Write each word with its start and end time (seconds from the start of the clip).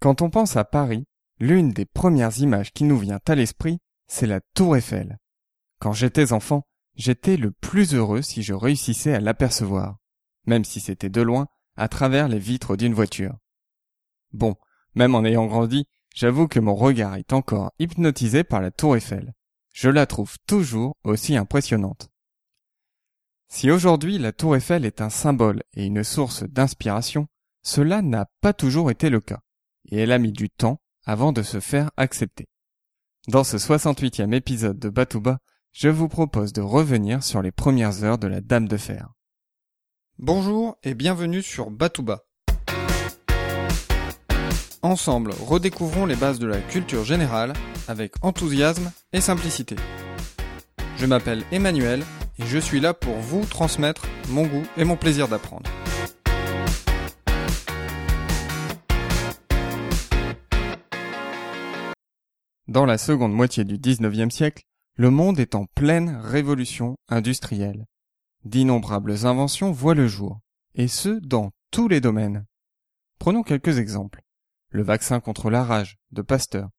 Quand 0.00 0.22
on 0.22 0.30
pense 0.30 0.56
à 0.56 0.64
Paris, 0.64 1.04
l'une 1.38 1.72
des 1.72 1.84
premières 1.84 2.38
images 2.38 2.72
qui 2.72 2.84
nous 2.84 2.96
vient 2.96 3.20
à 3.26 3.34
l'esprit, 3.34 3.80
c'est 4.06 4.26
la 4.26 4.40
tour 4.54 4.74
Eiffel. 4.74 5.18
Quand 5.78 5.92
j'étais 5.92 6.32
enfant, 6.32 6.66
j'étais 6.94 7.36
le 7.36 7.50
plus 7.50 7.94
heureux 7.94 8.22
si 8.22 8.42
je 8.42 8.54
réussissais 8.54 9.12
à 9.12 9.20
l'apercevoir, 9.20 9.98
même 10.46 10.64
si 10.64 10.80
c'était 10.80 11.10
de 11.10 11.20
loin, 11.20 11.48
à 11.76 11.88
travers 11.88 12.28
les 12.28 12.38
vitres 12.38 12.76
d'une 12.76 12.94
voiture. 12.94 13.36
Bon, 14.32 14.56
même 14.94 15.14
en 15.14 15.22
ayant 15.22 15.46
grandi, 15.46 15.86
j'avoue 16.14 16.48
que 16.48 16.60
mon 16.60 16.74
regard 16.74 17.16
est 17.16 17.34
encore 17.34 17.70
hypnotisé 17.78 18.42
par 18.42 18.62
la 18.62 18.70
tour 18.70 18.96
Eiffel. 18.96 19.34
Je 19.74 19.90
la 19.90 20.06
trouve 20.06 20.36
toujours 20.46 20.96
aussi 21.04 21.36
impressionnante. 21.36 22.08
Si 23.48 23.70
aujourd'hui 23.70 24.16
la 24.16 24.32
tour 24.32 24.56
Eiffel 24.56 24.86
est 24.86 25.02
un 25.02 25.10
symbole 25.10 25.62
et 25.74 25.84
une 25.84 26.04
source 26.04 26.42
d'inspiration, 26.44 27.28
cela 27.62 28.00
n'a 28.00 28.26
pas 28.40 28.54
toujours 28.54 28.90
été 28.90 29.10
le 29.10 29.20
cas, 29.20 29.42
et 29.90 29.98
elle 29.98 30.12
a 30.12 30.18
mis 30.18 30.32
du 30.32 30.50
temps 30.50 30.80
avant 31.04 31.32
de 31.32 31.42
se 31.42 31.60
faire 31.60 31.90
accepter. 31.96 32.46
Dans 33.28 33.44
ce 33.44 33.56
68e 33.56 34.32
épisode 34.32 34.78
de 34.78 34.88
Batouba, 34.88 35.38
je 35.72 35.88
vous 35.88 36.08
propose 36.08 36.52
de 36.52 36.60
revenir 36.60 37.22
sur 37.22 37.42
les 37.42 37.52
premières 37.52 38.02
heures 38.02 38.18
de 38.18 38.26
la 38.26 38.40
Dame 38.40 38.66
de 38.66 38.76
Fer. 38.76 39.08
Bonjour 40.18 40.76
et 40.82 40.94
bienvenue 40.94 41.42
sur 41.42 41.70
Batouba. 41.70 42.24
Ensemble, 44.82 45.32
redécouvrons 45.46 46.06
les 46.06 46.16
bases 46.16 46.38
de 46.38 46.46
la 46.46 46.58
culture 46.58 47.04
générale 47.04 47.52
avec 47.86 48.14
enthousiasme 48.22 48.90
et 49.12 49.20
simplicité. 49.20 49.76
Je 50.96 51.06
m'appelle 51.06 51.44
Emmanuel 51.52 52.02
et 52.38 52.46
je 52.46 52.58
suis 52.58 52.80
là 52.80 52.94
pour 52.94 53.16
vous 53.16 53.44
transmettre 53.44 54.06
mon 54.28 54.46
goût 54.46 54.66
et 54.76 54.84
mon 54.84 54.96
plaisir 54.96 55.28
d'apprendre. 55.28 55.70
Dans 62.70 62.86
la 62.86 62.98
seconde 62.98 63.32
moitié 63.32 63.64
du 63.64 63.78
19e 63.78 64.30
siècle, 64.30 64.62
le 64.94 65.10
monde 65.10 65.40
est 65.40 65.56
en 65.56 65.66
pleine 65.66 66.14
révolution 66.22 66.96
industrielle. 67.08 67.84
D'innombrables 68.44 69.26
inventions 69.26 69.72
voient 69.72 69.96
le 69.96 70.06
jour, 70.06 70.38
et 70.76 70.86
ce 70.86 71.08
dans 71.08 71.50
tous 71.72 71.88
les 71.88 72.00
domaines. 72.00 72.46
Prenons 73.18 73.42
quelques 73.42 73.78
exemples. 73.78 74.22
Le 74.68 74.84
vaccin 74.84 75.18
contre 75.18 75.50
la 75.50 75.64
rage 75.64 75.98
de 76.12 76.22
Pasteur, 76.22 76.70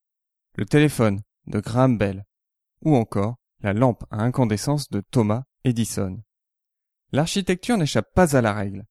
le 0.56 0.66
téléphone 0.66 1.24
de 1.48 1.60
Graham 1.60 1.98
Bell, 1.98 2.24
ou 2.86 2.96
encore 2.96 3.36
la 3.60 3.74
lampe 3.74 4.06
à 4.12 4.22
incandescence 4.22 4.90
de 4.92 5.02
Thomas 5.02 5.44
Edison. 5.66 6.24
L'architecture 7.12 7.76
n'échappe 7.76 8.14
pas 8.14 8.38
à 8.38 8.42
la 8.42 8.54
règle. 8.54 8.86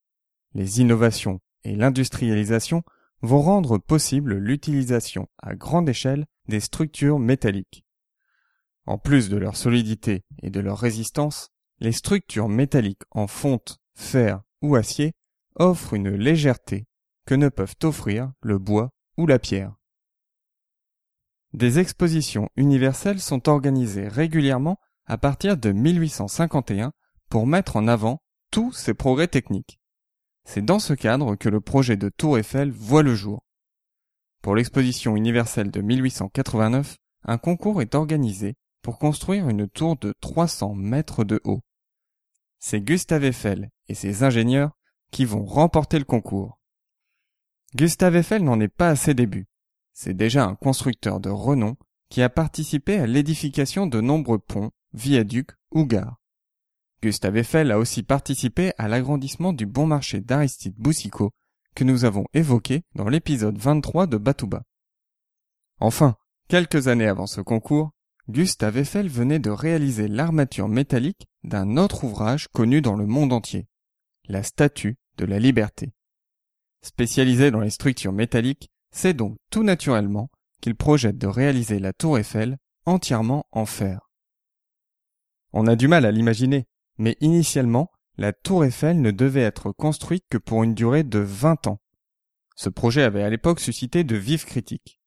Les 0.52 0.82
innovations 0.82 1.40
et 1.64 1.76
l'industrialisation 1.76 2.82
vont 3.22 3.40
rendre 3.40 3.78
possible 3.78 4.34
l'utilisation 4.34 5.28
à 5.38 5.54
grande 5.54 5.88
échelle 5.88 6.26
des 6.48 6.60
structures 6.60 7.18
métalliques. 7.18 7.84
En 8.86 8.98
plus 8.98 9.28
de 9.28 9.36
leur 9.36 9.56
solidité 9.56 10.24
et 10.42 10.50
de 10.50 10.60
leur 10.60 10.78
résistance, 10.78 11.50
les 11.78 11.92
structures 11.92 12.48
métalliques 12.48 13.02
en 13.10 13.26
fonte, 13.26 13.78
fer 13.94 14.42
ou 14.62 14.74
acier 14.74 15.12
offrent 15.56 15.94
une 15.94 16.10
légèreté 16.10 16.86
que 17.26 17.34
ne 17.34 17.48
peuvent 17.48 17.76
offrir 17.82 18.32
le 18.42 18.58
bois 18.58 18.90
ou 19.16 19.26
la 19.26 19.38
pierre. 19.38 19.74
Des 21.52 21.78
expositions 21.78 22.48
universelles 22.56 23.20
sont 23.20 23.48
organisées 23.48 24.08
régulièrement 24.08 24.78
à 25.06 25.18
partir 25.18 25.56
de 25.56 25.72
1851 25.72 26.92
pour 27.28 27.46
mettre 27.46 27.76
en 27.76 27.88
avant 27.88 28.22
tous 28.50 28.72
ces 28.72 28.94
progrès 28.94 29.28
techniques. 29.28 29.79
C'est 30.44 30.64
dans 30.64 30.78
ce 30.78 30.94
cadre 30.94 31.36
que 31.36 31.48
le 31.48 31.60
projet 31.60 31.96
de 31.96 32.08
Tour 32.08 32.38
Eiffel 32.38 32.70
voit 32.70 33.02
le 33.02 33.14
jour. 33.14 33.44
Pour 34.42 34.54
l'exposition 34.54 35.16
universelle 35.16 35.70
de 35.70 35.80
1889, 35.80 36.96
un 37.24 37.38
concours 37.38 37.82
est 37.82 37.94
organisé 37.94 38.54
pour 38.82 38.98
construire 38.98 39.48
une 39.48 39.68
tour 39.68 39.96
de 39.96 40.14
300 40.20 40.74
mètres 40.74 41.24
de 41.24 41.40
haut. 41.44 41.60
C'est 42.58 42.80
Gustave 42.80 43.24
Eiffel 43.24 43.70
et 43.88 43.94
ses 43.94 44.22
ingénieurs 44.22 44.72
qui 45.10 45.24
vont 45.24 45.44
remporter 45.44 45.98
le 45.98 46.04
concours. 46.04 46.58
Gustave 47.74 48.16
Eiffel 48.16 48.42
n'en 48.42 48.60
est 48.60 48.68
pas 48.68 48.90
à 48.90 48.96
ses 48.96 49.14
débuts. 49.14 49.46
C'est 49.92 50.14
déjà 50.14 50.44
un 50.44 50.54
constructeur 50.54 51.20
de 51.20 51.30
renom 51.30 51.76
qui 52.08 52.22
a 52.22 52.28
participé 52.28 52.98
à 52.98 53.06
l'édification 53.06 53.86
de 53.86 54.00
nombreux 54.00 54.38
ponts, 54.38 54.70
viaducs 54.92 55.52
ou 55.70 55.84
gares. 55.84 56.19
Gustave 57.02 57.38
Eiffel 57.38 57.70
a 57.70 57.78
aussi 57.78 58.02
participé 58.02 58.72
à 58.76 58.86
l'agrandissement 58.86 59.54
du 59.54 59.64
bon 59.64 59.86
marché 59.86 60.20
d'Aristide 60.20 60.74
Boussicot 60.76 61.30
que 61.74 61.84
nous 61.84 62.04
avons 62.04 62.26
évoqué 62.34 62.82
dans 62.94 63.08
l'épisode 63.08 63.56
23 63.56 64.06
de 64.06 64.18
Batouba. 64.18 64.62
Enfin, 65.78 66.16
quelques 66.48 66.88
années 66.88 67.06
avant 67.06 67.26
ce 67.26 67.40
concours, 67.40 67.92
Gustave 68.28 68.76
Eiffel 68.76 69.08
venait 69.08 69.38
de 69.38 69.50
réaliser 69.50 70.08
l'armature 70.08 70.68
métallique 70.68 71.26
d'un 71.42 71.78
autre 71.78 72.04
ouvrage 72.04 72.48
connu 72.48 72.82
dans 72.82 72.96
le 72.96 73.06
monde 73.06 73.32
entier, 73.32 73.66
la 74.28 74.42
Statue 74.42 74.98
de 75.16 75.24
la 75.24 75.38
Liberté. 75.38 75.92
Spécialisé 76.82 77.50
dans 77.50 77.60
les 77.60 77.70
structures 77.70 78.12
métalliques, 78.12 78.70
c'est 78.90 79.14
donc 79.14 79.36
tout 79.50 79.62
naturellement 79.62 80.30
qu'il 80.60 80.74
projette 80.74 81.16
de 81.16 81.26
réaliser 81.26 81.78
la 81.78 81.94
tour 81.94 82.18
Eiffel 82.18 82.58
entièrement 82.84 83.46
en 83.52 83.64
fer. 83.64 84.10
On 85.52 85.66
a 85.66 85.76
du 85.76 85.88
mal 85.88 86.04
à 86.04 86.10
l'imaginer, 86.10 86.66
mais 87.00 87.16
initialement, 87.22 87.90
la 88.18 88.34
tour 88.34 88.62
Eiffel 88.62 89.00
ne 89.00 89.10
devait 89.10 89.40
être 89.40 89.72
construite 89.72 90.26
que 90.28 90.36
pour 90.36 90.64
une 90.64 90.74
durée 90.74 91.02
de 91.02 91.18
20 91.18 91.66
ans. 91.66 91.80
Ce 92.56 92.68
projet 92.68 93.02
avait 93.02 93.22
à 93.22 93.30
l'époque 93.30 93.58
suscité 93.58 94.04
de 94.04 94.16
vives 94.16 94.44
critiques. 94.44 95.00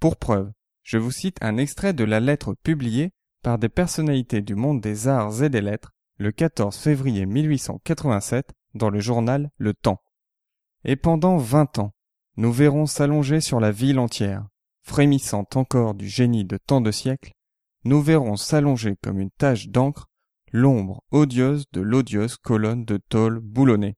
Pour 0.00 0.16
preuve, 0.16 0.50
je 0.82 0.98
vous 0.98 1.12
cite 1.12 1.36
un 1.40 1.56
extrait 1.56 1.92
de 1.92 2.02
la 2.02 2.18
lettre 2.18 2.54
publiée 2.64 3.12
par 3.44 3.60
des 3.60 3.68
personnalités 3.68 4.40
du 4.40 4.56
monde 4.56 4.80
des 4.80 5.06
arts 5.06 5.44
et 5.44 5.48
des 5.48 5.60
lettres 5.60 5.92
le 6.18 6.32
14 6.32 6.76
février 6.76 7.26
1887 7.26 8.50
dans 8.74 8.90
le 8.90 8.98
journal 8.98 9.52
Le 9.56 9.72
Temps. 9.72 10.02
Et 10.82 10.96
pendant 10.96 11.36
vingt 11.36 11.78
ans, 11.78 11.94
nous 12.38 12.50
verrons 12.50 12.86
s'allonger 12.86 13.40
sur 13.40 13.60
la 13.60 13.70
ville 13.70 14.00
entière, 14.00 14.48
frémissant 14.82 15.46
encore 15.54 15.94
du 15.94 16.08
génie 16.08 16.44
de 16.44 16.56
tant 16.56 16.80
de 16.80 16.90
siècles, 16.90 17.34
nous 17.84 18.02
verrons 18.02 18.34
s'allonger 18.34 18.96
comme 19.00 19.20
une 19.20 19.30
tache 19.30 19.68
d'encre 19.68 20.09
l'ombre 20.52 21.02
odieuse 21.10 21.64
de 21.72 21.80
l'odieuse 21.80 22.36
colonne 22.36 22.84
de 22.84 22.96
tôle 22.96 23.40
boulonnée. 23.40 23.96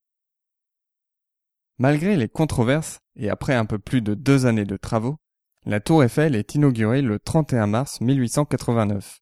Malgré 1.79 2.17
les 2.17 2.29
controverses, 2.29 3.01
et 3.17 3.31
après 3.31 3.55
un 3.55 3.65
peu 3.65 3.79
plus 3.79 4.03
de 4.03 4.15
deux 4.15 4.47
années 4.47 4.65
de 4.65 4.77
travaux, 4.77 5.19
la 5.65 5.81
tour 5.81 6.05
Eiffel 6.05 6.35
est 6.35 6.55
inaugurée 6.55 7.03
le 7.03 7.19
31 7.19 7.67
mars 7.67 8.01
1889, 8.01 9.21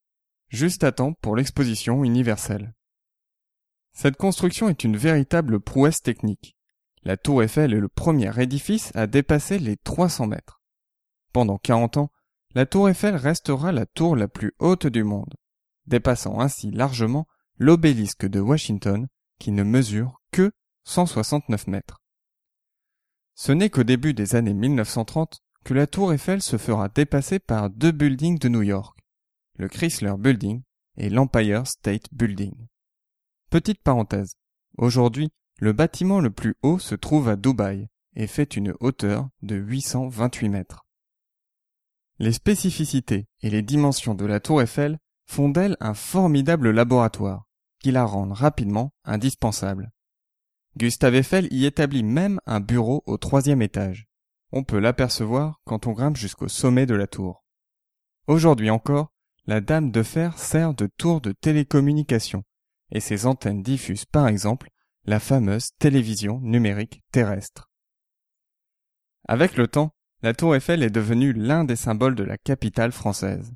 juste 0.49 0.83
à 0.83 0.91
temps 0.91 1.13
pour 1.13 1.35
l'exposition 1.35 2.03
universelle. 2.03 2.73
Cette 3.93 4.17
construction 4.17 4.69
est 4.69 4.83
une 4.83 4.97
véritable 4.97 5.59
prouesse 5.59 6.01
technique. 6.01 6.57
La 7.03 7.17
tour 7.17 7.43
Eiffel 7.43 7.73
est 7.73 7.79
le 7.79 7.89
premier 7.89 8.31
édifice 8.41 8.91
à 8.95 9.07
dépasser 9.07 9.59
les 9.59 9.77
300 9.77 10.27
mètres. 10.27 10.61
Pendant 11.33 11.57
40 11.57 11.97
ans, 11.97 12.11
la 12.53 12.65
tour 12.65 12.89
Eiffel 12.89 13.15
restera 13.15 13.71
la 13.71 13.85
tour 13.85 14.15
la 14.15 14.27
plus 14.27 14.53
haute 14.59 14.87
du 14.87 15.03
monde, 15.03 15.33
dépassant 15.87 16.39
ainsi 16.39 16.71
largement 16.71 17.27
l'obélisque 17.57 18.27
de 18.27 18.39
Washington 18.39 19.07
qui 19.39 19.51
ne 19.51 19.63
mesure 19.63 20.21
que 20.31 20.51
169 20.85 21.67
mètres. 21.67 22.01
Ce 23.35 23.51
n'est 23.51 23.69
qu'au 23.69 23.83
début 23.83 24.13
des 24.13 24.35
années 24.35 24.53
1930 24.53 25.41
que 25.63 25.73
la 25.73 25.87
tour 25.87 26.13
Eiffel 26.13 26.41
se 26.41 26.57
fera 26.57 26.89
dépasser 26.89 27.39
par 27.39 27.69
deux 27.69 27.91
buildings 27.91 28.39
de 28.39 28.49
New 28.49 28.61
York, 28.61 28.97
le 29.57 29.67
Chrysler 29.67 30.13
Building 30.17 30.63
et 30.97 31.09
l'Empire 31.09 31.65
State 31.67 32.07
Building. 32.11 32.67
Petite 33.49 33.81
parenthèse. 33.81 34.35
Aujourd'hui, 34.77 35.31
le 35.59 35.73
bâtiment 35.73 36.19
le 36.19 36.31
plus 36.31 36.55
haut 36.63 36.79
se 36.79 36.95
trouve 36.95 37.29
à 37.29 37.35
Dubaï 37.35 37.87
et 38.15 38.27
fait 38.27 38.55
une 38.55 38.73
hauteur 38.79 39.29
de 39.41 39.55
828 39.55 40.49
mètres. 40.49 40.85
Les 42.19 42.33
spécificités 42.33 43.27
et 43.41 43.49
les 43.49 43.61
dimensions 43.61 44.15
de 44.15 44.25
la 44.25 44.39
tour 44.39 44.61
Eiffel 44.61 44.97
font 45.31 45.47
d'elle 45.47 45.77
un 45.79 45.93
formidable 45.93 46.71
laboratoire, 46.71 47.47
qui 47.79 47.91
la 47.91 48.03
rendent 48.03 48.33
rapidement 48.33 48.93
indispensable. 49.05 49.93
Gustave 50.75 51.15
Eiffel 51.15 51.47
y 51.53 51.65
établit 51.65 52.03
même 52.03 52.41
un 52.45 52.59
bureau 52.59 53.01
au 53.05 53.17
troisième 53.17 53.61
étage. 53.61 54.09
On 54.51 54.65
peut 54.65 54.79
l'apercevoir 54.79 55.61
quand 55.63 55.87
on 55.87 55.93
grimpe 55.93 56.17
jusqu'au 56.17 56.49
sommet 56.49 56.85
de 56.85 56.95
la 56.95 57.07
tour. 57.07 57.45
Aujourd'hui 58.27 58.69
encore, 58.69 59.13
la 59.45 59.61
Dame 59.61 59.91
de 59.91 60.03
Fer 60.03 60.37
sert 60.37 60.73
de 60.73 60.89
tour 60.97 61.21
de 61.21 61.31
télécommunication, 61.31 62.43
et 62.91 62.99
ses 62.99 63.25
antennes 63.25 63.63
diffusent 63.63 64.05
par 64.05 64.27
exemple 64.27 64.69
la 65.05 65.21
fameuse 65.21 65.71
télévision 65.79 66.41
numérique 66.41 67.03
terrestre. 67.13 67.71
Avec 69.29 69.55
le 69.55 69.69
temps, 69.69 69.95
la 70.23 70.33
tour 70.33 70.57
Eiffel 70.57 70.83
est 70.83 70.89
devenue 70.89 71.31
l'un 71.31 71.63
des 71.63 71.77
symboles 71.77 72.15
de 72.15 72.25
la 72.25 72.37
capitale 72.37 72.91
française. 72.91 73.53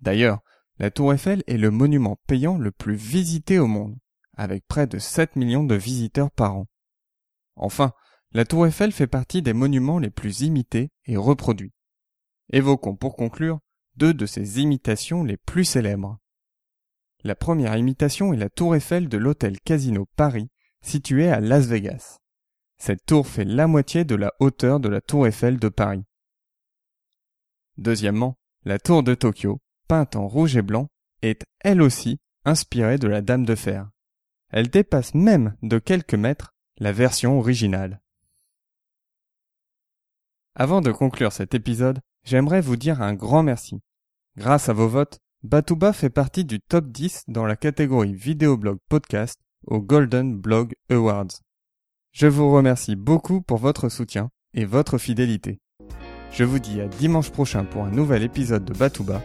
D'ailleurs, 0.00 0.42
la 0.82 0.90
tour 0.90 1.14
Eiffel 1.14 1.44
est 1.46 1.58
le 1.58 1.70
monument 1.70 2.18
payant 2.26 2.58
le 2.58 2.72
plus 2.72 2.96
visité 2.96 3.60
au 3.60 3.68
monde, 3.68 3.96
avec 4.36 4.66
près 4.66 4.88
de 4.88 4.98
7 4.98 5.36
millions 5.36 5.62
de 5.62 5.76
visiteurs 5.76 6.32
par 6.32 6.56
an. 6.56 6.66
Enfin, 7.54 7.92
La 8.32 8.44
tour 8.44 8.66
Eiffel 8.66 8.90
fait 8.90 9.06
partie 9.06 9.42
des 9.42 9.52
monuments 9.52 10.00
les 10.00 10.10
plus 10.10 10.40
imités 10.40 10.90
et 11.04 11.16
reproduits. 11.16 11.72
Évoquons 12.52 12.96
pour 12.96 13.14
conclure 13.14 13.60
deux 13.94 14.12
de 14.12 14.26
ces 14.26 14.58
imitations 14.58 15.22
les 15.22 15.36
plus 15.36 15.64
célèbres. 15.64 16.18
La 17.22 17.36
première 17.36 17.76
imitation 17.76 18.32
est 18.32 18.38
la 18.38 18.50
tour 18.50 18.74
Eiffel 18.74 19.08
de 19.08 19.18
l'hôtel 19.18 19.60
Casino 19.60 20.08
Paris, 20.16 20.50
situé 20.80 21.28
à 21.28 21.38
Las 21.38 21.66
Vegas. 21.66 22.18
Cette 22.76 23.06
tour 23.06 23.28
fait 23.28 23.44
la 23.44 23.68
moitié 23.68 24.04
de 24.04 24.16
la 24.16 24.32
hauteur 24.40 24.80
de 24.80 24.88
la 24.88 25.00
tour 25.00 25.28
Eiffel 25.28 25.60
de 25.60 25.68
Paris. 25.68 26.02
Deuxièmement, 27.76 28.36
la 28.64 28.80
tour 28.80 29.04
de 29.04 29.14
Tokyo, 29.14 29.60
peinte 29.88 30.16
en 30.16 30.26
rouge 30.26 30.56
et 30.56 30.62
blanc, 30.62 30.88
est 31.22 31.44
elle 31.60 31.82
aussi 31.82 32.18
inspirée 32.44 32.98
de 32.98 33.08
la 33.08 33.20
Dame 33.20 33.44
de 33.44 33.54
Fer. 33.54 33.88
Elle 34.50 34.68
dépasse 34.68 35.14
même 35.14 35.56
de 35.62 35.78
quelques 35.78 36.14
mètres 36.14 36.52
la 36.78 36.92
version 36.92 37.38
originale. 37.38 38.00
Avant 40.54 40.80
de 40.80 40.92
conclure 40.92 41.32
cet 41.32 41.54
épisode, 41.54 42.00
j'aimerais 42.24 42.60
vous 42.60 42.76
dire 42.76 43.00
un 43.00 43.14
grand 43.14 43.42
merci. 43.42 43.80
Grâce 44.36 44.68
à 44.68 44.72
vos 44.72 44.88
votes, 44.88 45.18
Batouba 45.42 45.92
fait 45.92 46.10
partie 46.10 46.44
du 46.44 46.60
top 46.60 46.88
10 46.88 47.24
dans 47.28 47.46
la 47.46 47.56
catégorie 47.56 48.14
vidéoblog 48.14 48.78
podcast 48.88 49.40
au 49.66 49.80
Golden 49.80 50.36
Blog 50.36 50.74
Awards. 50.90 51.40
Je 52.12 52.26
vous 52.26 52.52
remercie 52.52 52.96
beaucoup 52.96 53.40
pour 53.40 53.58
votre 53.58 53.88
soutien 53.88 54.28
et 54.54 54.64
votre 54.64 54.98
fidélité. 54.98 55.58
Je 56.30 56.44
vous 56.44 56.58
dis 56.58 56.80
à 56.80 56.88
dimanche 56.88 57.30
prochain 57.30 57.64
pour 57.64 57.84
un 57.84 57.90
nouvel 57.90 58.22
épisode 58.22 58.64
de 58.64 58.74
Batouba. 58.74 59.22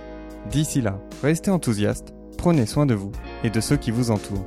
D'ici 0.51 0.81
là, 0.81 0.99
restez 1.23 1.51
enthousiastes, 1.51 2.13
prenez 2.37 2.65
soin 2.65 2.85
de 2.85 2.93
vous 2.93 3.11
et 3.43 3.49
de 3.49 3.59
ceux 3.59 3.75
qui 3.75 3.91
vous 3.91 4.11
entourent. 4.11 4.45